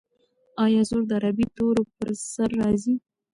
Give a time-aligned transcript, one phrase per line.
[0.63, 2.95] آیا زور د عربي تورو پر سر راځي؟